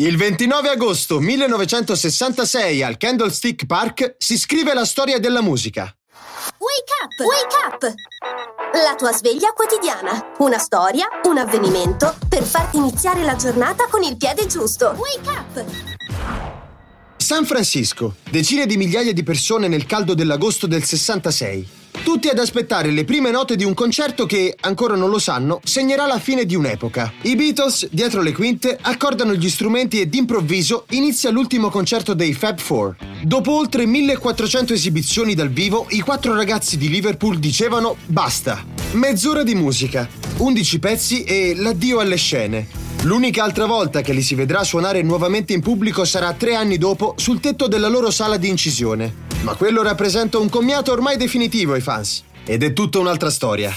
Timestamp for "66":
20.84-21.68